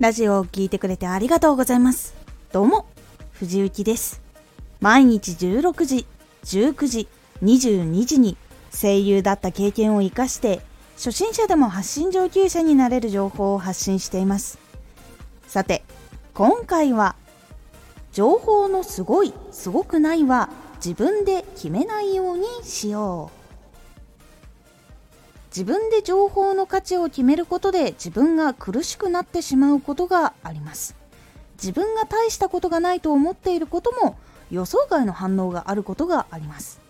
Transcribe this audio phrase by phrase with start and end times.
[0.00, 2.16] ラジオを聴いてくれてありがとうございます。
[2.50, 2.86] どうも、
[3.30, 4.20] 藤幸です。
[4.80, 6.06] 毎日16時、
[6.42, 7.08] 19時、
[7.44, 8.36] 22時に
[8.72, 10.60] 声優だった経験を活かして、
[10.96, 14.58] 初心者でも発信上級者になれる情報を発信しています。
[15.46, 15.84] さて、
[16.34, 17.14] 今回は、
[18.12, 20.50] 情報のすごい、すごくないは
[20.84, 23.43] 自分で決めないようにしよう。
[25.54, 30.96] 自分で情報の価値を決めることで自分が苦しくなってしまうことがあります。
[31.52, 34.16] 自分が大したことがないと思っていることも
[34.50, 36.80] 予想外の反応があることがあります。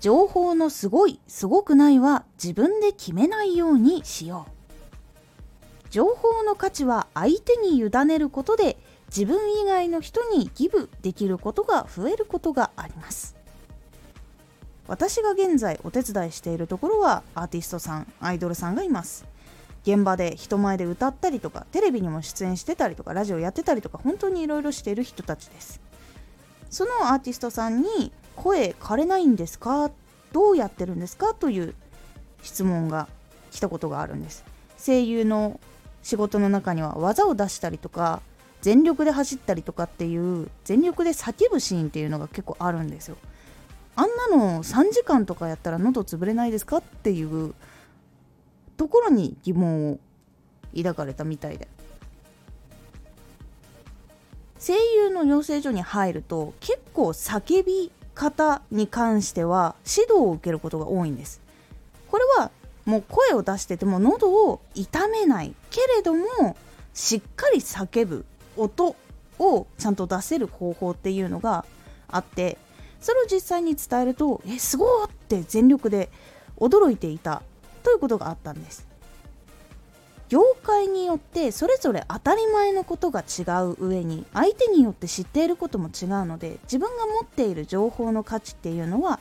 [0.00, 5.90] 情報のすごいすごくないは自分で決めないようにしよう。
[5.90, 13.36] 情報の価値は相手に委ねることで自分以外の人にギブできることが増えることがあります。
[14.86, 19.24] 私が現在お手伝いしているところはアーティストさんアイドルさんがいます。
[19.82, 25.80] 現場で人前で歌ったりとかテレビにも出演してたりとかラジオやってたりとか本当にいろいろしている人たちです。
[26.70, 29.90] そのアーティストさんに声枯れないんですか？
[30.32, 31.34] どうやってるんですか？
[31.34, 31.74] という
[32.42, 33.08] 質問が
[33.50, 34.44] 来たことがあるんです。
[34.78, 35.60] 声優の
[36.02, 38.20] 仕事の中には技を出したりとか
[38.60, 43.16] 全力で走ったりとかっていう全力で叫ぶシーンっていうのが結構あるんですよ。
[43.96, 47.54] あんなの3時間とかやったら喉潰れないですかっていう
[48.76, 49.98] ところに疑問を
[50.76, 51.68] 抱かれたみたいで。
[54.58, 61.40] 声優の養成所に入ると結構叫び方に関しては指導を受けることが多いんです。
[62.10, 62.50] これは
[62.86, 65.54] もう声を出してても喉を痛めない。
[65.70, 66.56] けれども
[66.94, 68.24] しっかり叫ぶ
[68.56, 68.96] 音
[69.38, 71.66] をちゃんと出せる方法っていうのが
[72.08, 72.56] あって
[73.04, 76.08] それを実際に伝えるとえすごいって全力で
[76.56, 77.42] 驚いていた
[77.82, 78.88] ということがあったんです。
[80.30, 89.20] 業界によってそれぞれ当たり前のことが違う上に相手によって知っていることも違うので自分が持っている情報の価値っていうのは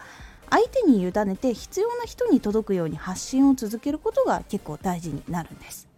[0.50, 5.93] 相手に委ねて必要な人に届くように発信を続けることが結構大事になるんです。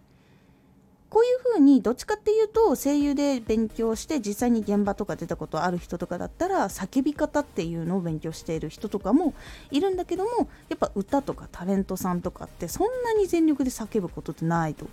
[1.26, 9.34] いうふうにどっちかっていうと声優で勉強して実際に現場とか出たことある人とかだったら叫び方っていうのを勉強している人とかも
[9.70, 14.86] いるんだけどもやっぱ歌とかタレントさんとかってそんなに全力で叫ぶことってないと。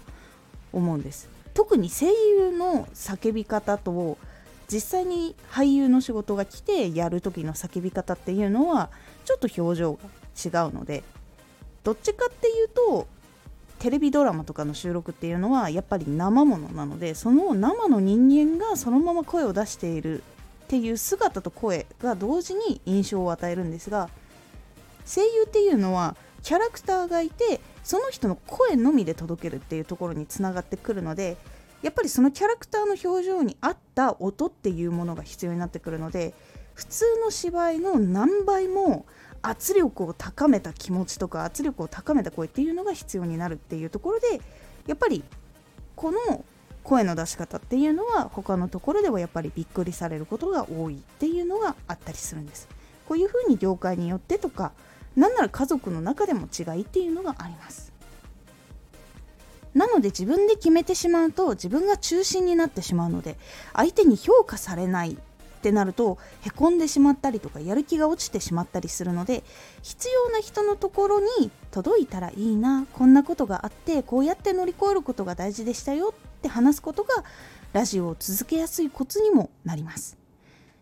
[0.74, 1.30] 思うんです。
[1.54, 4.18] 特に声優の叫び方と
[4.68, 8.90] 実際に俳優の仕事が来てやる時の叫び方っていうのは
[9.24, 10.00] ちょっと表情が
[10.64, 11.04] 違うので
[11.84, 13.08] どっちかっていうと
[13.84, 20.24] テレビドラマとかの収録っていうのはやっぱり生ものなのでその生の人間がそのまま声を出している
[20.64, 24.10] っていう姿と声が同時に印象を与えるんですが
[25.06, 31.36] 声優っていうのはキャラクターがいてその人の声のみで届けるっていうところにつながってくるので
[31.82, 36.34] やっぱりそのキャラクターの表情に合った音っていうものが必要になってくるので
[36.74, 39.06] 普通の芝居の何倍も
[39.44, 44.42] 圧力を高めた気持ちとか圧力を高めた声っていうのが必要になるっていうところで
[44.88, 45.24] やっぱり
[45.96, 46.44] この
[46.84, 52.68] 声の出し方っていうのは他のところではやっぱりびっくりされることが多いっていうのがあったりするんです。
[53.08, 54.72] こういうふうに業界によってとか
[55.16, 57.92] なんなら家族の中でも違いっていうのがあります。
[59.74, 63.38] なので自分で決めてしまうと自分が中心になってしまうので
[63.74, 65.18] 相手に評価されない
[65.64, 69.44] ってなるとへこんでしまったりとかやる気が落ちてしまったりするので
[69.82, 77.24] 必要な人のところに届いたらいいなこんなことがあってこうやって乗り越えることが大事でしたよって話すことが
[77.72, 80.18] ラジオを続けやすいコツにもなります。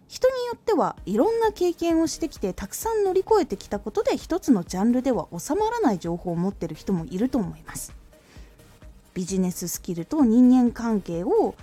[0.08, 7.94] 人によってはいろんな経験をしてきてたくさん乗り越えてきたことで一つのジャンルでは収まらない情報を持ってる人もいると思います。
[9.14, 11.56] ビジネススキルと人間関係を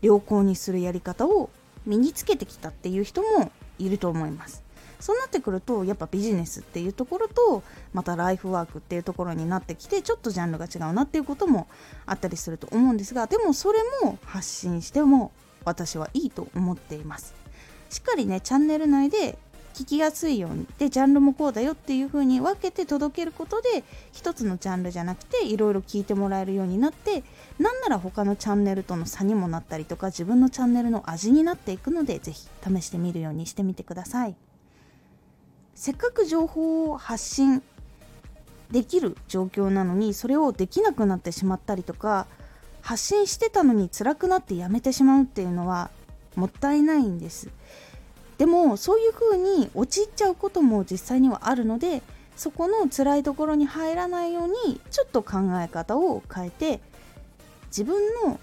[0.00, 1.50] 良好にするやり方を
[1.86, 4.62] 身につけてきたっていう人もいると思います。
[5.00, 7.62] そうなってくるとやっぱビジネスっていうところと
[7.92, 11.68] またライフワークっていうところになってきてちょっとジャンルが違うなっていうことも
[12.04, 15.30] あったりすると思うんですがでもそれも発信しても
[15.64, 17.34] 私はいいと思っています。
[17.90, 19.38] しっかりねチャンネル内で
[19.78, 27.22] 聞きやすいようにでジャンルもこうだよっていう風に分けて届けることで一つのジャンルじゃなくていろいろ聞いてもらえるようになって
[27.60, 34.34] なんなら他のチャンネルとの差にもなったりとか自分のチャンネルの味になっていくのでぜひ試してみるようにしてみてください。
[35.76, 37.62] せっかく情報を発信
[38.72, 42.26] できる状況なのにそれをできなくなってしまったりとか
[42.80, 45.90] 発信してたのに辛くなってやめてしまうっていうのは
[46.34, 47.48] もったいないんです。
[48.38, 52.02] でもそういう風に陥っちゃうことも実際にはあるので
[52.36, 56.80] そこの辛いところに入らないようにちょっと考え方を変えて
[57.66, 58.38] 自分の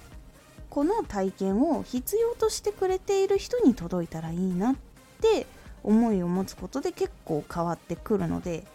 [0.69, 4.75] この体験を必要としてくれている人に届いたらいいなっ
[5.21, 5.47] て
[5.83, 8.65] 思いを持つことで結構変わってくるので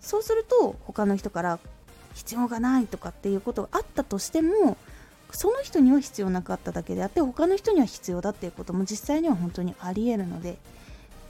[0.00, 1.58] そうすると他の人から
[2.14, 4.76] 必要がないとかっていうことがあったとしても
[5.30, 10.58] その人には必要なかっただけであって他の人には必要だっていうことも実際には本当にありえるので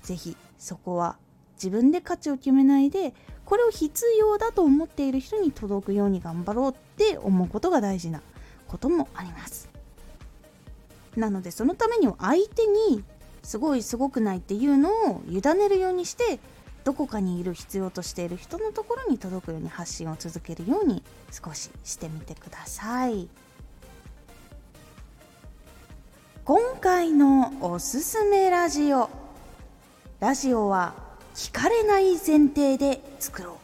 [0.02, 1.17] 是非そこは
[1.55, 3.14] 自分で価値を決めないで
[3.44, 8.20] これを必要だと思っている人に届くように頑張ろうって思うことが大事な
[8.69, 9.69] こともあります。
[11.17, 13.05] なのでそのためには相手に
[13.43, 16.40] すごいすごくないっていうのを委ねるようにして
[16.82, 23.29] どこかにいる必要としている人のところに届くように発信を続けるように少ししてみてください。
[26.46, 29.08] 今回のおすすめラジオ。
[30.20, 30.93] ラジオは
[31.35, 33.55] 聞かれない前提で作ろう。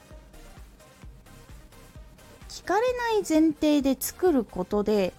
[2.48, 5.12] 聞かれない前提で作ることで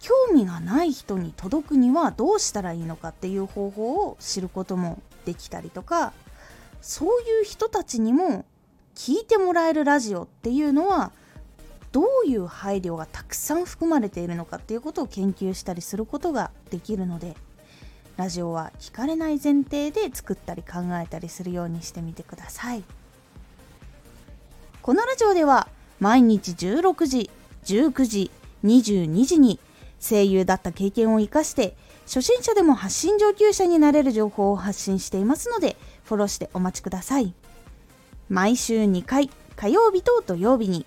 [0.00, 6.12] 興味がない人に届くにはどうしたらいいのかっていう方法を知ることもできたりとか
[6.82, 8.44] そういう人たちにも
[8.96, 11.12] 聞いてもらえるラジオっていうのは
[11.92, 17.36] どういう配慮がたくさん含まれているのかっていうことを研究したりすることができるので
[18.16, 22.84] ラジオは聞かれない前提で作ったり考えたりするようにしてみてください。
[24.82, 25.68] このラジオでは
[26.00, 27.30] 毎日16時
[27.64, 28.30] 19時
[28.64, 29.58] 22時に
[30.00, 31.76] 声優だった経験を生かして
[32.06, 37.34] 初心者でも発信上級者になれる情報を発信していますのでフォローしてお待ちください。
[38.28, 40.86] 毎週2回火曜日と土曜日に